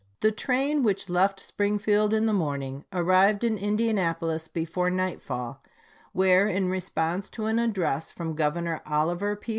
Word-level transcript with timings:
The 0.21 0.31
train 0.31 0.81
which 0.81 1.09
left 1.11 1.39
Springfield 1.39 2.11
in 2.11 2.25
the 2.25 2.33
morning 2.33 2.85
arrived 2.91 3.43
in 3.43 3.55
Indianapolis 3.59 4.47
before 4.47 4.89
nightfall, 4.89 5.61
where, 6.11 6.47
in 6.47 6.69
response 6.69 7.29
to 7.29 7.45
an 7.45 7.59
address 7.59 8.09
from 8.11 8.33
Governor 8.33 8.81
Oliver 8.87 9.35
P. 9.35 9.49